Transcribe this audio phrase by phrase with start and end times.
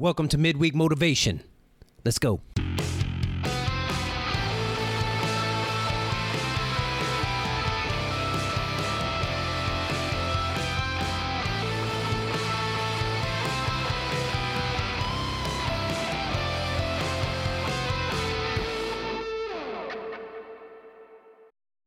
[0.00, 1.42] Welcome to Midweek Motivation.
[2.06, 2.40] Let's go.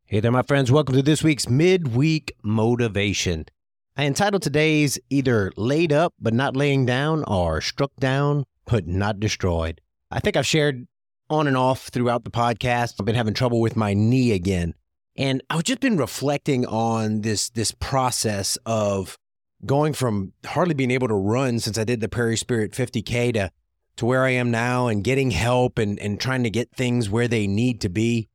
[0.05, 0.71] Hey there, my friends.
[0.71, 3.47] Welcome to this week's Midweek Motivation.
[3.95, 9.19] I entitled today's either laid up but not laying down or struck down but not
[9.19, 9.81] destroyed.
[10.09, 10.87] I think I've shared
[11.29, 12.95] on and off throughout the podcast.
[12.99, 14.73] I've been having trouble with my knee again.
[15.15, 19.17] And I've just been reflecting on this this process of
[19.63, 23.51] going from hardly being able to run since I did the Prairie Spirit 50K to
[23.97, 27.27] to where I am now and getting help and, and trying to get things where
[27.27, 28.27] they need to be.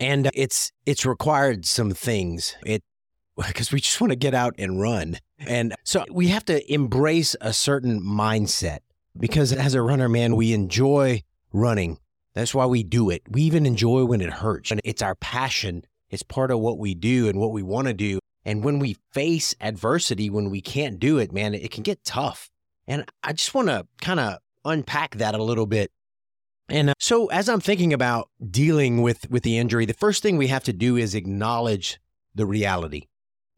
[0.00, 2.56] And it's it's required some things.
[2.66, 2.82] It
[3.46, 5.18] because we just want to get out and run.
[5.38, 8.80] And so we have to embrace a certain mindset
[9.18, 11.98] because as a runner, man, we enjoy running.
[12.34, 13.22] That's why we do it.
[13.28, 14.70] We even enjoy when it hurts.
[14.70, 15.84] And it's our passion.
[16.10, 18.18] It's part of what we do and what we want to do.
[18.44, 22.50] And when we face adversity, when we can't do it, man, it can get tough.
[22.86, 25.92] And I just want to kind of unpack that a little bit.
[26.68, 30.36] And uh, so as I'm thinking about dealing with with the injury, the first thing
[30.36, 32.00] we have to do is acknowledge
[32.34, 33.06] the reality.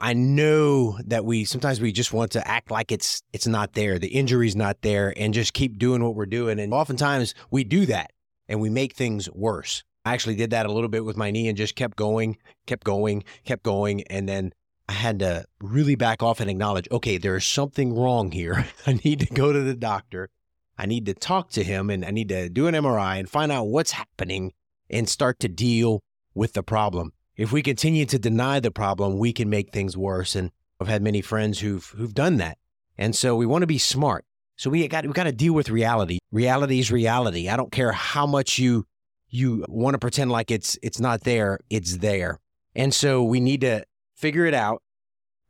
[0.05, 3.99] I know that we sometimes we just want to act like it's it's not there,
[3.99, 6.61] the injury's not there, and just keep doing what we're doing.
[6.61, 8.11] And oftentimes we do that
[8.47, 9.83] and we make things worse.
[10.05, 12.85] I actually did that a little bit with my knee and just kept going, kept
[12.85, 14.53] going, kept going, and then
[14.91, 18.67] I had to really back off and acknowledge, okay, there is something wrong here.
[18.87, 20.29] I need to go to the doctor.
[20.77, 23.51] I need to talk to him and I need to do an MRI and find
[23.51, 24.53] out what's happening
[24.91, 26.03] and start to deal
[26.35, 30.37] with the problem if we continue to deny the problem, we can make things worse.
[30.37, 32.59] And I've had many friends who've who've done that.
[32.97, 34.25] And so we want to be smart.
[34.57, 36.19] So we got we got to deal with reality.
[36.31, 37.49] Reality is reality.
[37.49, 38.87] I don't care how much you
[39.29, 42.39] you want to pretend like it's it's not there, it's there.
[42.75, 44.83] And so we need to figure it out,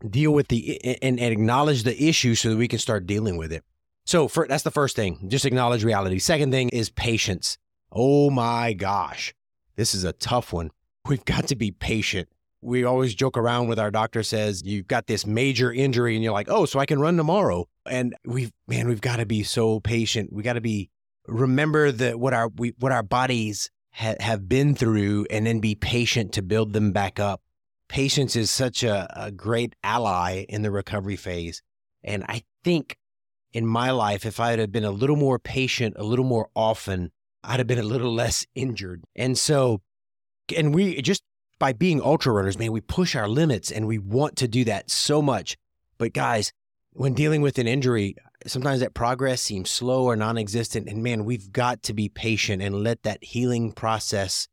[0.08, 3.52] deal with the and, and acknowledge the issue so that we can start dealing with
[3.52, 3.62] it.
[4.06, 5.28] So for, that's the first thing.
[5.28, 6.18] Just acknowledge reality.
[6.18, 7.58] Second thing is patience.
[7.90, 9.34] Oh my gosh.
[9.76, 10.70] This is a tough one
[11.06, 12.28] we've got to be patient.
[12.60, 16.32] We always joke around with our doctor says you've got this major injury and you're
[16.32, 19.80] like, "Oh, so I can run tomorrow." And we've man, we've got to be so
[19.80, 20.32] patient.
[20.32, 20.90] We got to be
[21.26, 25.74] remember that what our we, what our bodies ha- have been through and then be
[25.74, 27.42] patient to build them back up.
[27.88, 31.62] Patience is such a, a great ally in the recovery phase.
[32.02, 32.96] And I think
[33.52, 37.12] in my life, if I had been a little more patient, a little more often,
[37.42, 39.04] I'd have been a little less injured.
[39.14, 39.82] And so
[40.56, 41.22] and we just
[41.58, 44.90] by being ultra runners, man, we push our limits and we want to do that
[44.90, 45.56] so much.
[45.98, 46.52] But guys,
[46.92, 48.16] when dealing with an injury,
[48.46, 50.88] sometimes that progress seems slow or non existent.
[50.88, 54.48] And man, we've got to be patient and let that healing process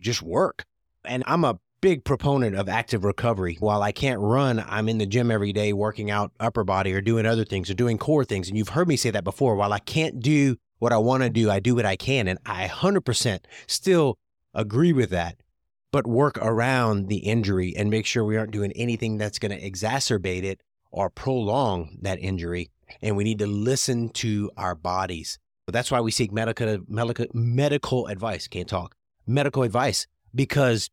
[0.00, 0.64] just work.
[1.04, 3.56] And I'm a big proponent of active recovery.
[3.58, 7.00] While I can't run, I'm in the gym every day working out upper body or
[7.00, 8.48] doing other things or doing core things.
[8.48, 9.56] And you've heard me say that before.
[9.56, 12.28] While I can't do what I want to do, I do what I can.
[12.28, 14.18] And I 100% still
[14.54, 15.36] agree with that,
[15.92, 19.70] but work around the injury and make sure we aren't doing anything that's going to
[19.70, 22.70] exacerbate it or prolong that injury.
[23.00, 25.38] And we need to listen to our bodies.
[25.66, 28.48] But that's why we seek medical, medical, medical advice.
[28.48, 28.96] Can't talk.
[29.26, 30.90] Medical advice because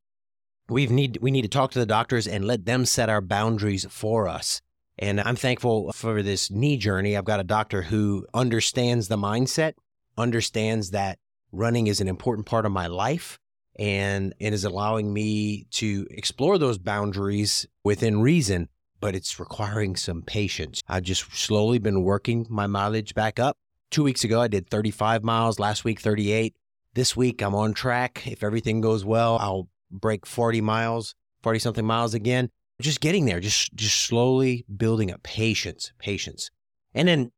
[0.69, 3.87] we need we need to talk to the doctors and let them set our boundaries
[3.89, 4.61] for us.
[4.99, 7.15] And I'm thankful for this knee journey.
[7.15, 9.73] I've got a doctor who understands the mindset,
[10.17, 11.19] understands that
[11.51, 13.39] running is an important part of my life,
[13.77, 20.23] and it is allowing me to explore those boundaries within reason, but it's requiring some
[20.23, 20.81] patience.
[20.87, 23.57] I've just slowly been working my mileage back up.
[23.91, 26.55] Two weeks ago, I did 35 miles, last week, 38.
[26.93, 28.25] This week, I'm on track.
[28.25, 32.49] If everything goes well, I'll break 40 miles, 40 something miles again.
[32.81, 36.51] Just getting there, just, just slowly building up patience, patience.
[36.93, 37.31] And then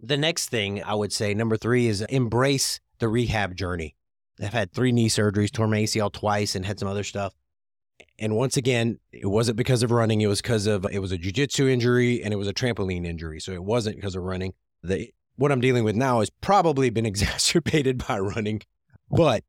[0.00, 3.94] the next thing I would say, number three, is embrace the rehab journey.
[4.40, 7.34] I've had three knee surgeries, tore my ACL twice, and had some other stuff.
[8.18, 10.20] And once again, it wasn't because of running.
[10.20, 13.40] It was because of it was a jujitsu injury and it was a trampoline injury.
[13.40, 14.54] So it wasn't because of running.
[14.82, 18.62] The what I'm dealing with now has probably been exacerbated by running,
[19.10, 19.44] but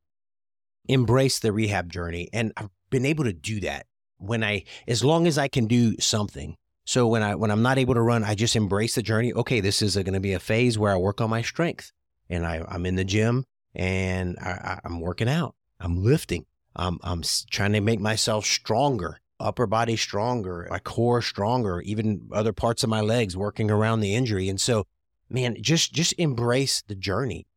[0.88, 2.30] embrace the rehab journey.
[2.34, 3.86] And I've been able to do that
[4.18, 6.56] when I, as long as I can do something.
[6.86, 9.34] So when I when I'm not able to run, I just embrace the journey.
[9.34, 11.92] Okay, this is going to be a phase where I work on my strength,
[12.30, 13.44] and I, I'm in the gym
[13.76, 15.56] and I, am working out.
[15.80, 16.46] I'm lifting.
[16.76, 22.54] I'm, I'm trying to make myself stronger, upper body stronger, my core stronger, even other
[22.54, 24.50] parts of my legs working around the injury.
[24.50, 24.86] And so
[25.30, 27.48] man, just just embrace the journey.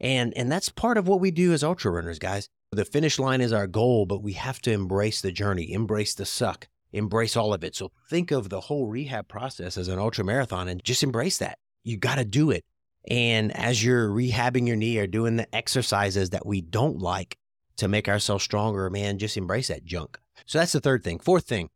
[0.00, 2.48] And and that's part of what we do as ultra runners, guys.
[2.70, 6.26] The finish line is our goal, but we have to embrace the journey, embrace the
[6.26, 7.74] suck, embrace all of it.
[7.74, 11.58] So think of the whole rehab process as an ultra marathon and just embrace that.
[11.82, 12.64] You got to do it.
[13.08, 17.38] And as you're rehabbing your knee or doing the exercises that we don't like
[17.76, 20.18] to make ourselves stronger, man, just embrace that junk.
[20.46, 21.18] So that's the third thing.
[21.18, 21.70] Fourth thing,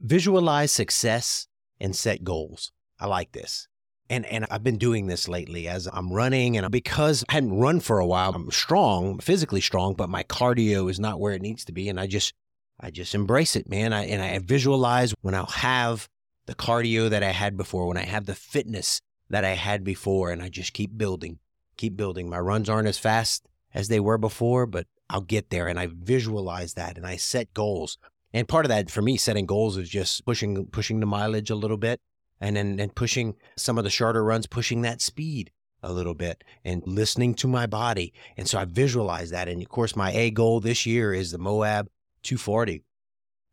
[0.00, 1.46] visualize success
[1.80, 2.72] and set goals.
[2.98, 3.68] I like this.
[4.10, 7.80] And and I've been doing this lately as I'm running and because I hadn't run
[7.80, 11.64] for a while, I'm strong, physically strong, but my cardio is not where it needs
[11.64, 12.34] to be and I just
[12.78, 13.94] I just embrace it, man.
[13.94, 16.08] I and I visualize when I'll have
[16.46, 19.00] the cardio that I had before, when I have the fitness
[19.34, 21.40] that I had before and I just keep building,
[21.76, 22.30] keep building.
[22.30, 25.88] My runs aren't as fast as they were before, but I'll get there and I
[25.92, 27.98] visualize that and I set goals.
[28.32, 31.56] And part of that for me setting goals is just pushing pushing the mileage a
[31.56, 32.00] little bit
[32.40, 35.50] and then and pushing some of the shorter runs, pushing that speed
[35.82, 38.12] a little bit and listening to my body.
[38.36, 39.48] And so I visualize that.
[39.48, 41.88] And of course, my A goal this year is the Moab
[42.22, 42.84] 240.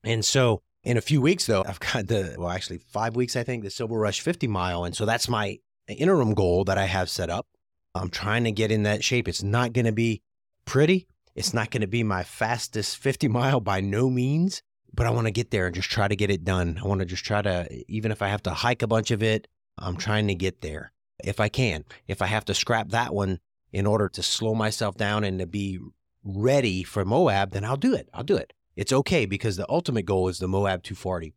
[0.03, 3.43] And so in a few weeks, though, I've got the, well, actually five weeks, I
[3.43, 4.83] think, the Silver Rush 50 mile.
[4.83, 5.57] And so that's my
[5.87, 7.47] interim goal that I have set up.
[7.93, 9.27] I'm trying to get in that shape.
[9.27, 10.21] It's not going to be
[10.65, 11.07] pretty.
[11.35, 14.61] It's not going to be my fastest 50 mile by no means,
[14.93, 16.79] but I want to get there and just try to get it done.
[16.81, 19.23] I want to just try to, even if I have to hike a bunch of
[19.23, 19.47] it,
[19.77, 20.91] I'm trying to get there
[21.23, 21.85] if I can.
[22.07, 23.39] If I have to scrap that one
[23.71, 25.79] in order to slow myself down and to be
[26.23, 28.09] ready for Moab, then I'll do it.
[28.13, 28.53] I'll do it.
[28.75, 31.33] It's okay because the ultimate goal is the Moab 240.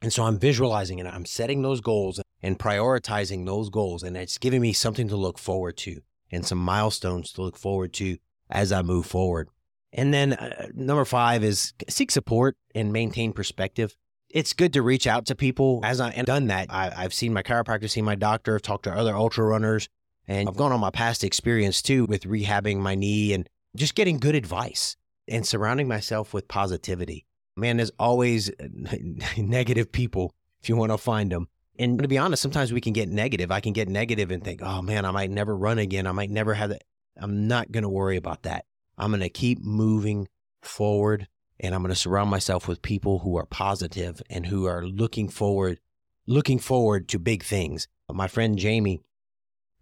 [0.00, 4.02] And so I'm visualizing and I'm setting those goals and prioritizing those goals.
[4.02, 6.00] And it's giving me something to look forward to
[6.30, 8.18] and some milestones to look forward to
[8.50, 9.48] as I move forward.
[9.92, 13.96] And then uh, number five is seek support and maintain perspective.
[14.30, 15.80] It's good to reach out to people.
[15.82, 18.92] As I've done that, I, have seen my chiropractor, seen my doctor, I've talked to
[18.92, 19.88] other ultra runners,
[20.26, 24.18] and I've gone on my past experience too with rehabbing my knee and just getting
[24.18, 24.96] good advice
[25.26, 27.26] and surrounding myself with positivity.
[27.56, 28.50] Man, there's always
[29.38, 31.48] negative people if you want to find them.
[31.78, 33.52] And to be honest, sometimes we can get negative.
[33.52, 36.06] I can get negative and think, oh man, I might never run again.
[36.06, 36.84] I might never have that.
[37.16, 38.64] I'm not going to worry about that.
[38.96, 40.28] I'm going to keep moving
[40.62, 41.28] forward
[41.60, 45.28] and I'm going to surround myself with people who are positive and who are looking
[45.28, 45.80] forward,
[46.26, 47.88] looking forward to big things.
[48.10, 49.02] My friend Jamie,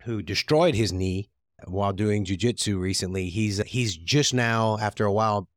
[0.03, 1.29] who destroyed his knee
[1.67, 5.49] while doing jujitsu recently, he's he's just now after a while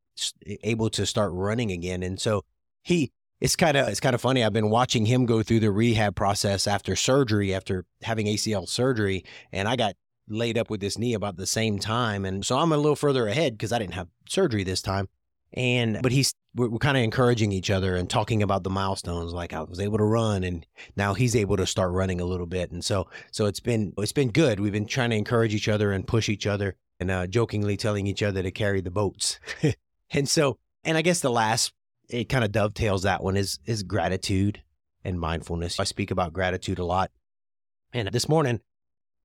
[0.64, 2.44] able to start running again, and so
[2.84, 4.44] he it's kind of it's kind of funny.
[4.44, 9.24] I've been watching him go through the rehab process after surgery, after having ACL surgery,
[9.52, 9.96] and I got
[10.30, 12.24] laid up with this knee about the same time.
[12.26, 15.10] And so I'm a little further ahead because I didn't have surgery this time.
[15.54, 19.34] And, but he's, we're, we're kind of encouraging each other and talking about the milestones.
[19.34, 20.66] Like I was able to run and
[20.96, 22.72] now he's able to start running a little bit.
[22.72, 24.60] And so, so it's been, it's been good.
[24.60, 28.06] We've been trying to encourage each other and push each other and uh, jokingly telling
[28.06, 29.40] each other to carry the boats.
[30.12, 31.74] and so, and I guess the last,
[32.10, 34.62] it kind of dovetails that one is, is gratitude
[35.04, 35.80] and mindfulness.
[35.80, 37.12] I speak about gratitude a lot.
[37.94, 38.62] And this morning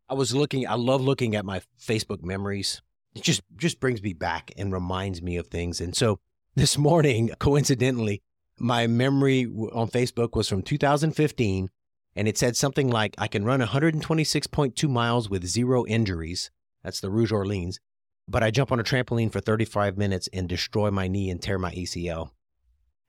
[0.08, 2.82] I was looking, I love looking at my Facebook memories.
[3.14, 5.80] It just, just brings me back and reminds me of things.
[5.80, 6.20] And so
[6.54, 8.22] this morning, coincidentally,
[8.58, 11.70] my memory on Facebook was from 2015
[12.16, 16.50] and it said something like, I can run 126.2 miles with zero injuries.
[16.84, 17.80] That's the Rouge Orleans.
[18.28, 21.58] But I jump on a trampoline for 35 minutes and destroy my knee and tear
[21.58, 22.30] my ACL.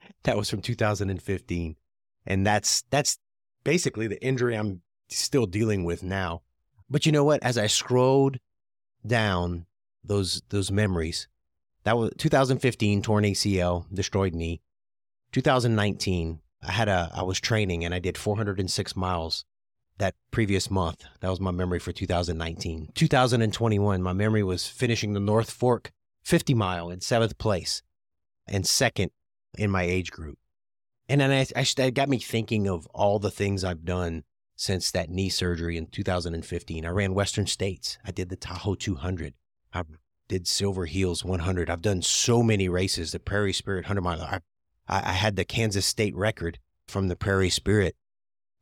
[0.24, 1.76] That was from 2015.
[2.26, 3.20] And that's, that's
[3.64, 6.42] basically the injury I'm still dealing with now.
[6.90, 7.44] But you know what?
[7.44, 8.38] As I scrolled
[9.06, 9.66] down
[10.04, 11.28] those those memories,
[11.84, 14.62] that was 2015 torn ACL, destroyed knee.
[15.32, 19.46] 2019, I had a I was training and I did 406 miles
[19.98, 21.06] that previous month.
[21.22, 22.90] That was my memory for 2019.
[22.94, 25.92] 2021, my memory was finishing the North Fork
[26.24, 27.82] 50 mile in seventh place
[28.48, 29.12] and second
[29.58, 30.38] in my age group.
[31.08, 34.24] And then I, I, that got me thinking of all the things I've done
[34.56, 36.86] since that knee surgery in 2015.
[36.86, 37.98] I ran Western States.
[38.06, 39.34] I did the Tahoe 200.
[39.74, 39.84] I
[40.28, 41.70] did Silverheels 100.
[41.70, 44.22] I've done so many races, the Prairie Spirit 100 mile.
[44.22, 44.40] I,
[44.88, 47.96] I had the Kansas State record from the Prairie Spirit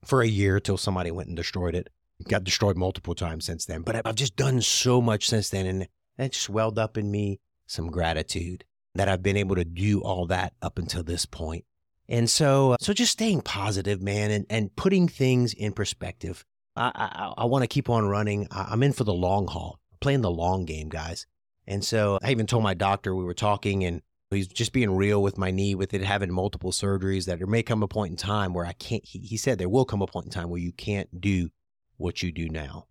[0.03, 1.89] for a year till somebody went and destroyed it.
[2.19, 3.83] it got destroyed multiple times since then.
[3.83, 5.65] But I've just done so much since then.
[5.65, 10.27] And it swelled up in me some gratitude that I've been able to do all
[10.27, 11.65] that up until this point.
[12.07, 16.45] And so, uh, so just staying positive, man, and, and putting things in perspective.
[16.75, 18.47] I, I, I want to keep on running.
[18.51, 21.25] I'm in for the long haul, playing the long game, guys.
[21.65, 25.23] And so I even told my doctor, we were talking and he's just being real
[25.23, 28.17] with my knee, with it having multiple surgeries, that there may come a point in
[28.17, 30.59] time where I can't, he, he said there will come a point in time where
[30.59, 31.49] you can't do
[31.97, 32.87] what you do now.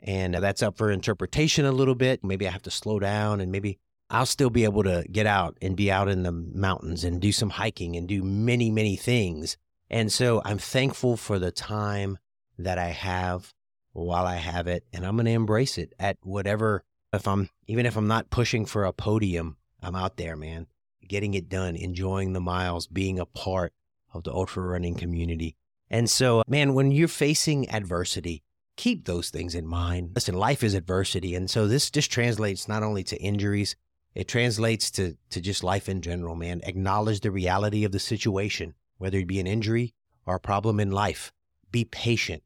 [0.00, 2.24] And that's up for interpretation a little bit.
[2.24, 3.78] Maybe I have to slow down and maybe
[4.12, 7.32] I'll still be able to get out and be out in the mountains and do
[7.32, 9.56] some hiking and do many, many things.
[9.88, 12.18] And so I'm thankful for the time
[12.58, 13.54] that I have
[13.94, 14.84] while I have it.
[14.92, 18.66] And I'm going to embrace it at whatever, if I'm, even if I'm not pushing
[18.66, 20.66] for a podium, I'm out there, man,
[21.08, 23.72] getting it done, enjoying the miles, being a part
[24.12, 25.56] of the ultra running community.
[25.88, 28.42] And so, man, when you're facing adversity,
[28.76, 30.10] keep those things in mind.
[30.14, 31.34] Listen, life is adversity.
[31.34, 33.74] And so this just translates not only to injuries,
[34.14, 36.60] it translates to, to just life in general, man.
[36.64, 39.94] Acknowledge the reality of the situation, whether it be an injury
[40.26, 41.32] or a problem in life.
[41.70, 42.42] Be patient.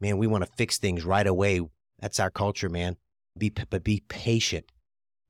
[0.00, 1.60] Man, we want to fix things right away.
[1.98, 2.96] That's our culture, man.
[3.36, 4.70] Be, but be patient.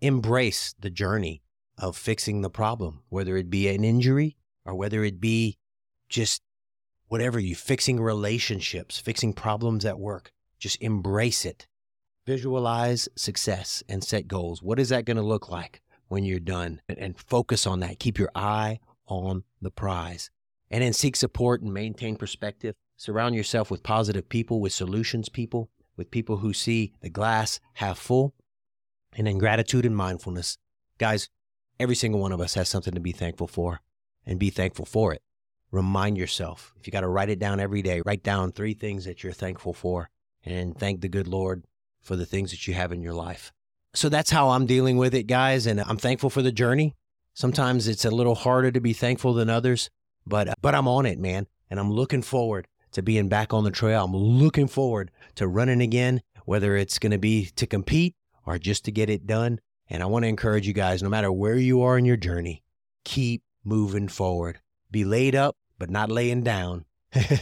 [0.01, 1.43] Embrace the journey
[1.79, 5.57] of fixing the problem, whether it be an injury or whether it be
[6.09, 6.43] just
[7.07, 10.33] whatever you fixing relationships, fixing problems at work.
[10.59, 11.67] Just embrace it.
[12.29, 14.63] Visualize success and set goals.
[14.63, 16.83] What is that going to look like when you're done?
[16.87, 17.99] And focus on that.
[17.99, 20.29] Keep your eye on the prize.
[20.71, 22.75] And then seek support and maintain perspective.
[22.99, 27.97] Surround yourself with positive people, with solutions people, with people who see the glass half
[27.97, 28.35] full.
[29.17, 30.59] And then gratitude and mindfulness.
[30.99, 31.31] Guys,
[31.81, 33.81] every single one of us has something to be thankful for
[34.27, 35.23] and be thankful for it.
[35.71, 36.75] Remind yourself.
[36.79, 39.33] If you got to write it down every day, write down three things that you're
[39.33, 40.11] thankful for
[40.45, 41.65] and thank the good Lord
[42.09, 43.53] for the things that you have in your life.
[43.95, 45.67] So that's how I'm dealing with it, guys.
[45.67, 46.97] And I'm thankful for the journey.
[47.35, 49.91] Sometimes it's a little harder to be thankful than others,
[50.27, 51.47] but, uh, but I'm on it, man.
[51.71, 54.05] And I'm looking forward to being back on the trail.
[54.05, 58.87] I'm looking forward to running again, whether it's going to be to compete or just
[58.87, 59.61] to get it done.
[59.91, 62.63] And I want to encourage you guys, no matter where you are in your journey,
[63.05, 64.61] keep moving forward.
[64.91, 66.87] Be laid up, but not laying down.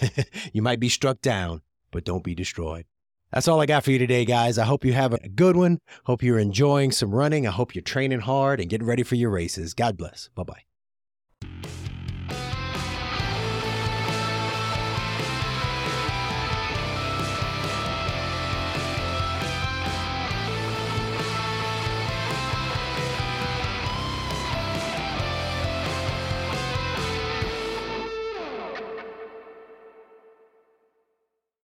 [0.53, 2.85] you might be struck down, but don't be destroyed.
[3.33, 4.59] That's all I got for you today, guys.
[4.59, 5.79] I hope you have a good one.
[6.05, 7.47] Hope you're enjoying some running.
[7.47, 9.75] I hope you're training hard and getting ready for your races.
[9.75, 10.31] God bless.
[10.35, 10.76] Bye bye.